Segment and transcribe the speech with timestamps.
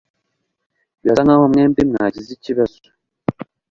[1.01, 2.77] Birasa nkaho mwembi mwagize ikibazo.